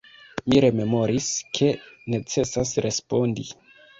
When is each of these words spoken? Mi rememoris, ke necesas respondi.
Mi 0.51 0.61
rememoris, 0.63 1.27
ke 1.59 1.69
necesas 2.13 2.73
respondi. 2.87 3.49